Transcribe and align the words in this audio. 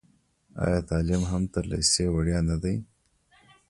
آیا 0.63 0.79
تعلیم 0.89 1.23
هم 1.31 1.43
تر 1.53 1.63
لیسې 1.71 2.05
وړیا 2.11 2.39
نه 2.49 2.55
دی؟ 2.63 2.75